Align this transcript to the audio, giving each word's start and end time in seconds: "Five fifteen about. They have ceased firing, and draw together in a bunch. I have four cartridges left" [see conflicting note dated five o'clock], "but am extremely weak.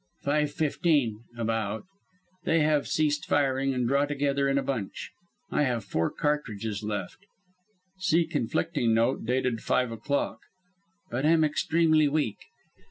"Five 0.23 0.49
fifteen 0.53 1.25
about. 1.37 1.85
They 2.43 2.61
have 2.61 2.87
ceased 2.87 3.27
firing, 3.27 3.75
and 3.75 3.87
draw 3.87 4.05
together 4.07 4.49
in 4.49 4.57
a 4.57 4.63
bunch. 4.63 5.11
I 5.51 5.61
have 5.61 5.85
four 5.85 6.09
cartridges 6.09 6.81
left" 6.81 7.19
[see 7.99 8.25
conflicting 8.25 8.95
note 8.95 9.27
dated 9.27 9.61
five 9.61 9.91
o'clock], 9.91 10.39
"but 11.11 11.23
am 11.27 11.43
extremely 11.43 12.07
weak. 12.07 12.37